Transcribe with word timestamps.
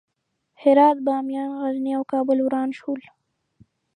هرات، 0.61 0.97
بامیان، 1.05 1.49
غزني 1.59 1.91
او 1.97 2.03
کابل 2.11 2.37
وران 2.45 2.69
شول. 2.79 3.01